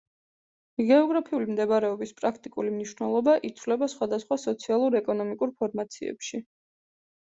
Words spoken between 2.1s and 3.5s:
პრაქტიკული მნიშვნელობა